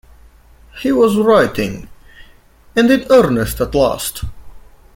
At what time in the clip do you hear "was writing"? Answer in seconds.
0.91-1.87